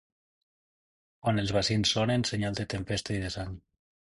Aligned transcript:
Quan 1.27 1.43
els 1.43 1.53
bacins 1.57 1.93
sonen, 1.99 2.25
senyal 2.31 2.59
de 2.61 2.69
tempesta 2.77 3.17
i 3.19 3.21
de 3.27 3.35
sang. 3.37 3.55